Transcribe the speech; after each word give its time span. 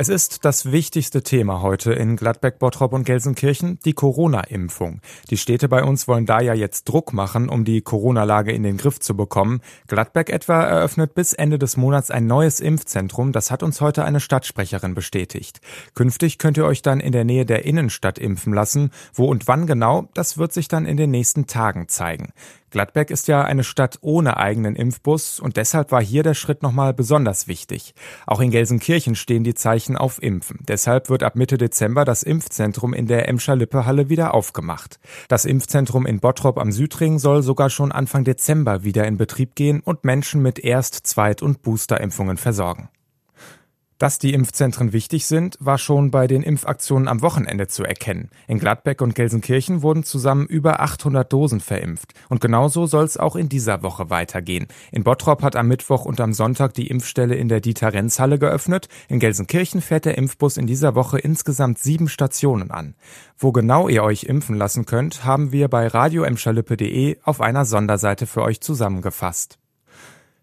Es 0.00 0.08
ist 0.08 0.46
das 0.46 0.72
wichtigste 0.72 1.22
Thema 1.22 1.60
heute 1.60 1.92
in 1.92 2.16
Gladbeck, 2.16 2.58
Bottrop 2.58 2.94
und 2.94 3.04
Gelsenkirchen, 3.04 3.78
die 3.84 3.92
Corona-Impfung. 3.92 5.02
Die 5.28 5.36
Städte 5.36 5.68
bei 5.68 5.84
uns 5.84 6.08
wollen 6.08 6.24
da 6.24 6.40
ja 6.40 6.54
jetzt 6.54 6.88
Druck 6.88 7.12
machen, 7.12 7.50
um 7.50 7.66
die 7.66 7.82
Corona-Lage 7.82 8.50
in 8.50 8.62
den 8.62 8.78
Griff 8.78 8.98
zu 8.98 9.14
bekommen. 9.14 9.60
Gladbeck 9.88 10.30
etwa 10.30 10.62
eröffnet 10.62 11.14
bis 11.14 11.34
Ende 11.34 11.58
des 11.58 11.76
Monats 11.76 12.10
ein 12.10 12.26
neues 12.26 12.60
Impfzentrum. 12.60 13.32
Das 13.32 13.50
hat 13.50 13.62
uns 13.62 13.82
heute 13.82 14.02
eine 14.02 14.20
Stadtsprecherin 14.20 14.94
bestätigt. 14.94 15.60
Künftig 15.94 16.38
könnt 16.38 16.56
ihr 16.56 16.64
euch 16.64 16.80
dann 16.80 17.00
in 17.00 17.12
der 17.12 17.24
Nähe 17.24 17.44
der 17.44 17.66
Innenstadt 17.66 18.18
impfen 18.18 18.54
lassen. 18.54 18.92
Wo 19.12 19.26
und 19.26 19.48
wann 19.48 19.66
genau, 19.66 20.08
das 20.14 20.38
wird 20.38 20.54
sich 20.54 20.68
dann 20.68 20.86
in 20.86 20.96
den 20.96 21.10
nächsten 21.10 21.46
Tagen 21.46 21.88
zeigen. 21.88 22.32
Gladbeck 22.70 23.10
ist 23.10 23.26
ja 23.26 23.42
eine 23.42 23.64
Stadt 23.64 23.98
ohne 24.00 24.36
eigenen 24.36 24.76
Impfbus 24.76 25.40
und 25.40 25.56
deshalb 25.56 25.90
war 25.90 26.02
hier 26.02 26.22
der 26.22 26.34
Schritt 26.34 26.62
nochmal 26.62 26.94
besonders 26.94 27.48
wichtig. 27.48 27.94
Auch 28.26 28.40
in 28.40 28.52
Gelsenkirchen 28.52 29.16
stehen 29.16 29.42
die 29.42 29.54
Zeichen 29.54 29.89
auf 29.96 30.22
Impfen. 30.22 30.60
Deshalb 30.68 31.08
wird 31.08 31.22
ab 31.22 31.36
Mitte 31.36 31.58
Dezember 31.58 32.04
das 32.04 32.22
Impfzentrum 32.22 32.94
in 32.94 33.06
der 33.06 33.28
Emscher 33.28 33.56
Lippe 33.56 33.86
Halle 33.86 34.08
wieder 34.08 34.34
aufgemacht. 34.34 35.00
Das 35.28 35.44
Impfzentrum 35.44 36.06
in 36.06 36.20
Bottrop 36.20 36.58
am 36.58 36.72
Südring 36.72 37.18
soll 37.18 37.42
sogar 37.42 37.70
schon 37.70 37.92
Anfang 37.92 38.24
Dezember 38.24 38.84
wieder 38.84 39.06
in 39.06 39.16
Betrieb 39.16 39.54
gehen 39.54 39.80
und 39.80 40.04
Menschen 40.04 40.42
mit 40.42 40.58
Erst-, 40.58 41.06
Zweit- 41.06 41.42
und 41.42 41.62
Boosterimpfungen 41.62 42.36
versorgen. 42.36 42.88
Dass 44.00 44.18
die 44.18 44.32
Impfzentren 44.32 44.94
wichtig 44.94 45.26
sind, 45.26 45.58
war 45.60 45.76
schon 45.76 46.10
bei 46.10 46.26
den 46.26 46.42
Impfaktionen 46.42 47.06
am 47.06 47.20
Wochenende 47.20 47.68
zu 47.68 47.84
erkennen. 47.84 48.30
In 48.48 48.58
Gladbeck 48.58 49.02
und 49.02 49.14
Gelsenkirchen 49.14 49.82
wurden 49.82 50.04
zusammen 50.04 50.46
über 50.46 50.80
800 50.80 51.30
Dosen 51.30 51.60
verimpft. 51.60 52.14
Und 52.30 52.40
genauso 52.40 52.86
soll 52.86 53.04
es 53.04 53.18
auch 53.18 53.36
in 53.36 53.50
dieser 53.50 53.82
Woche 53.82 54.08
weitergehen. 54.08 54.68
In 54.90 55.04
Bottrop 55.04 55.42
hat 55.42 55.54
am 55.54 55.68
Mittwoch 55.68 56.06
und 56.06 56.18
am 56.18 56.32
Sonntag 56.32 56.72
die 56.72 56.86
Impfstelle 56.86 57.34
in 57.34 57.48
der 57.48 57.60
Dieter-Renz-Halle 57.60 58.38
geöffnet. 58.38 58.88
In 59.08 59.20
Gelsenkirchen 59.20 59.82
fährt 59.82 60.06
der 60.06 60.16
Impfbus 60.16 60.56
in 60.56 60.66
dieser 60.66 60.94
Woche 60.94 61.18
insgesamt 61.18 61.78
sieben 61.78 62.08
Stationen 62.08 62.70
an. 62.70 62.94
Wo 63.36 63.52
genau 63.52 63.86
ihr 63.90 64.02
euch 64.02 64.24
impfen 64.24 64.56
lassen 64.56 64.86
könnt, 64.86 65.26
haben 65.26 65.52
wir 65.52 65.68
bei 65.68 65.86
radioemschalippe.de 65.86 67.18
auf 67.22 67.42
einer 67.42 67.66
Sonderseite 67.66 68.26
für 68.26 68.40
euch 68.40 68.62
zusammengefasst. 68.62 69.59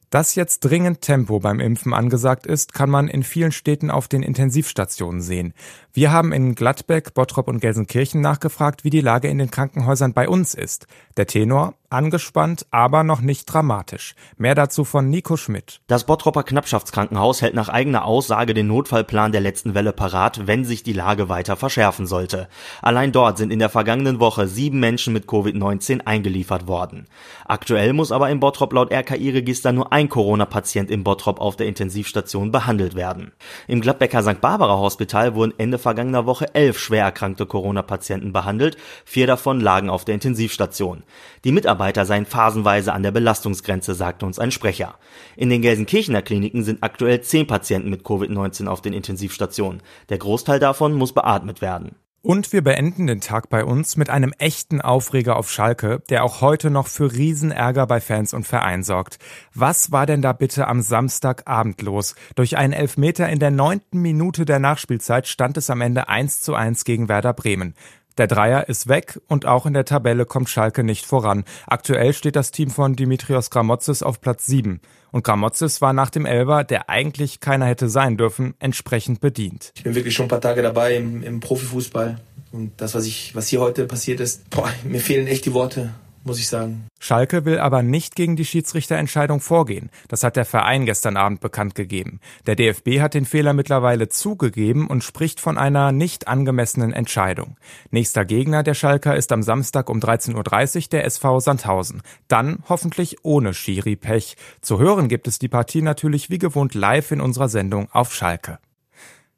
Dass 0.10 0.36
jetzt 0.36 0.62
dringend 0.62 1.02
Tempo 1.02 1.40
beim 1.40 1.60
Impfen 1.60 1.94
angesagt 1.94 2.48
ist, 2.48 2.74
kann 2.74 2.90
man 2.90 3.10
in 3.10 3.24
vielen 3.24 3.52
Städten 3.52 3.92
auf 3.92 4.08
den 4.08 4.24
Intensivstationen 4.24 5.20
sehen. 5.22 5.54
Wir 5.92 6.14
haben 6.14 6.32
in 6.32 6.56
Gladbeck, 6.56 7.14
Bottrop 7.14 7.50
und 7.50 7.60
Gelsenkirchen 7.60 8.22
nachgefragt, 8.22 8.86
wie 8.86 8.90
die 8.90 9.02
Lage 9.02 9.28
in 9.28 9.38
den 9.38 9.52
Krankenhäusern 9.52 10.14
bei 10.14 10.30
uns 10.30 10.54
ist. 10.54 10.88
Der 11.18 11.28
Tenor, 11.28 11.74
Angespannt, 11.90 12.66
aber 12.70 13.06
noch 13.06 13.22
nicht 13.22 13.46
dramatisch. 13.46 14.14
Mehr 14.36 14.56
dazu 14.56 14.84
von 14.84 15.10
Nico 15.10 15.38
Schmidt. 15.38 15.80
Das 15.88 16.06
Bottropper 16.06 16.44
Knappschaftskrankenhaus 16.44 17.42
hält 17.42 17.54
nach 17.54 17.70
eigener 17.70 18.04
Aussage 18.04 18.54
den 18.54 18.68
Notfallplan 18.68 19.32
der 19.32 19.40
letzten 19.40 19.74
Welle 19.74 19.94
parat, 19.94 20.48
wenn 20.48 20.66
sich 20.66 20.84
die 20.84 20.92
Lage 20.92 21.30
weiter 21.30 21.56
verschärfen 21.56 22.06
sollte. 22.06 22.50
Allein 22.82 23.14
dort 23.14 23.38
sind 23.38 23.54
in 23.54 23.60
der 23.60 23.70
vergangenen 23.70 24.20
Woche 24.20 24.50
sieben 24.50 24.82
Menschen 24.82 25.14
mit 25.14 25.28
Covid-19 25.28 26.02
eingeliefert 26.02 26.68
worden. 26.68 27.08
Aktuell 27.46 27.94
muss 27.94 28.12
aber 28.12 28.30
im 28.32 28.42
Bottrop 28.42 28.74
laut 28.74 28.92
RKI-Register 28.92 29.72
nur 29.72 29.94
ein 29.94 30.10
Corona-Patient 30.10 30.92
im 30.92 31.06
Bottrop 31.06 31.40
auf 31.40 31.56
der 31.56 31.68
Intensivstation 31.68 32.52
behandelt 32.52 32.96
werden. 32.96 33.32
Im 33.70 33.80
Gladbecker 33.80 34.24
St. 34.24 34.42
Barbara 34.42 34.78
Hospital 34.78 35.36
wurden 35.36 35.54
Ende 35.58 35.78
vergangener 35.78 36.26
Woche 36.26 36.54
elf 36.54 36.80
schwer 36.80 37.06
erkrankte 37.06 37.46
Corona-Patienten 37.46 38.34
behandelt, 38.34 38.76
vier 39.06 39.26
davon 39.26 39.62
lagen 39.62 39.90
auf 39.90 40.04
der 40.04 40.16
Intensivstation. 40.16 41.04
Die 41.46 41.54
Mitarbeiter 41.54 41.77
Mitarbeiter 41.78 42.08
seien 42.08 42.26
phasenweise 42.26 42.92
an 42.92 43.04
der 43.04 43.12
Belastungsgrenze, 43.12 43.94
sagte 43.94 44.26
uns 44.26 44.40
ein 44.40 44.50
Sprecher. 44.50 44.96
In 45.36 45.52
den 45.52 45.62
Gelsenkirchener 45.62 46.24
Kliniken 46.24 46.64
sind 46.64 46.82
aktuell 46.82 47.22
zehn 47.22 47.46
Patienten 47.46 47.92
mit 47.92 48.02
Covid-19 48.02 48.66
auf 48.66 48.82
den 48.82 48.94
Intensivstationen. 48.94 49.84
Der 50.10 50.18
Großteil 50.18 50.60
davon 50.60 50.96
muss 50.96 51.14
beatmet 51.14 51.62
werden. 51.62 51.92
Und 52.24 52.52
wir 52.52 52.64
beenden 52.64 53.06
den 53.06 53.22
Tag 53.22 53.50
bei 53.50 53.64
uns 53.64 53.96
mit 53.96 54.10
einem 54.10 54.34
echten 54.40 54.82
Aufreger 54.82 55.36
auf 55.36 55.52
Schalke, 55.52 56.02
der 56.10 56.24
auch 56.24 56.42
heute 56.42 56.72
noch 56.72 56.88
für 56.88 57.14
Riesenärger 57.14 57.86
bei 57.86 58.02
Fans 58.02 58.34
und 58.34 58.48
Verein 58.48 58.84
sorgt. 58.84 59.20
Was 59.54 59.92
war 59.92 60.08
denn 60.08 60.24
da 60.24 60.34
bitte 60.34 60.68
am 60.68 60.82
Samstagabend 60.82 61.84
los? 61.84 62.16
Durch 62.36 62.58
einen 62.58 62.74
Elfmeter 62.74 63.30
in 63.30 63.38
der 63.38 63.52
neunten 63.52 64.02
Minute 64.02 64.46
der 64.46 64.58
Nachspielzeit 64.58 65.28
stand 65.28 65.58
es 65.58 65.70
am 65.70 65.82
Ende 65.82 66.10
1 66.10 66.42
zu 66.42 66.56
1 66.56 66.86
gegen 66.86 67.08
Werder 67.08 67.34
Bremen. 67.34 67.76
Der 68.18 68.28
Dreier 68.28 68.68
ist 68.68 68.88
weg 68.88 69.20
und 69.28 69.46
auch 69.46 69.66
in 69.66 69.74
der 69.74 69.86
Tabelle 69.86 70.26
kommt 70.26 70.50
Schalke 70.50 70.84
nicht 70.84 71.06
voran. 71.06 71.44
Aktuell 71.68 72.14
steht 72.14 72.36
das 72.36 72.52
Team 72.52 72.72
von 72.72 72.96
Dimitrios 72.96 73.52
Gramotzes 73.52 74.02
auf 74.02 74.22
Platz 74.22 74.48
7. 74.48 74.82
Und 75.12 75.24
Gramotzes 75.24 75.82
war 75.82 75.94
nach 75.94 76.10
dem 76.10 76.26
Elber, 76.26 76.64
der 76.64 76.90
eigentlich 76.90 77.40
keiner 77.40 77.66
hätte 77.66 77.90
sein 77.90 78.18
dürfen, 78.18 78.56
entsprechend 78.60 79.22
bedient. 79.22 79.72
Ich 79.76 79.84
bin 79.84 79.96
wirklich 79.96 80.16
schon 80.16 80.26
ein 80.26 80.30
paar 80.30 80.42
Tage 80.42 80.62
dabei 80.62 80.96
im, 80.96 81.22
im 81.22 81.40
Profifußball. 81.40 82.20
Und 82.52 82.72
das, 82.78 82.96
was, 82.96 83.06
ich, 83.06 83.36
was 83.36 83.48
hier 83.48 83.60
heute 83.62 83.86
passiert 83.86 84.20
ist, 84.20 84.50
boah, 84.50 84.70
mir 84.84 85.00
fehlen 85.00 85.28
echt 85.28 85.46
die 85.46 85.54
Worte 85.54 85.94
muss 86.28 86.38
ich 86.38 86.48
sagen. 86.48 86.88
Schalke 87.00 87.46
will 87.46 87.58
aber 87.58 87.82
nicht 87.82 88.16
gegen 88.16 88.36
die 88.36 88.46
Schiedsrichterentscheidung 88.46 89.40
vorgehen. 89.40 89.90
Das 90.08 90.24
hat 90.24 90.36
der 90.36 90.46
Verein 90.46 90.86
gestern 90.86 91.18
Abend 91.18 91.40
bekannt 91.40 91.74
gegeben. 91.74 92.20
Der 92.46 92.56
DFB 92.56 93.00
hat 93.00 93.16
den 93.16 93.26
Fehler 93.26 93.54
mittlerweile 93.54 94.10
zugegeben 94.10 94.86
und 94.86 95.04
spricht 95.04 95.40
von 95.40 95.58
einer 95.58 95.92
nicht 95.92 96.28
angemessenen 96.28 96.94
Entscheidung. 96.94 97.58
Nächster 97.90 98.26
Gegner 98.26 98.62
der 98.62 98.76
Schalker 98.76 99.16
ist 99.16 99.32
am 99.32 99.42
Samstag 99.42 99.90
um 99.90 100.00
13.30 100.00 100.36
Uhr 100.76 100.90
der 100.92 101.06
SV 101.06 101.40
Sandhausen. 101.40 102.04
Dann 102.28 102.60
hoffentlich 102.70 103.18
ohne 103.24 103.56
Schiri-Pech. 103.56 104.36
Zu 104.62 104.78
hören 104.78 105.08
gibt 105.08 105.28
es 105.28 105.40
die 105.40 105.48
Partie 105.48 105.82
natürlich 105.82 106.30
wie 106.30 106.38
gewohnt 106.38 106.76
live 106.76 107.12
in 107.12 107.22
unserer 107.22 107.50
Sendung 107.50 107.88
auf 107.92 108.14
Schalke. 108.14 108.60